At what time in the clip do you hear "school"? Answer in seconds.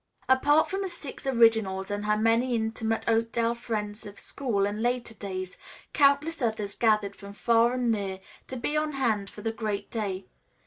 4.19-4.65